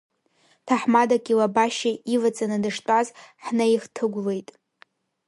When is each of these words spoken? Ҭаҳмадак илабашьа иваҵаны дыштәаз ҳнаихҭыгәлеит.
Ҭаҳмадак 0.65 1.25
илабашьа 1.31 1.91
иваҵаны 2.15 2.57
дыштәаз 2.63 3.07
ҳнаихҭыгәлеит. 3.45 4.49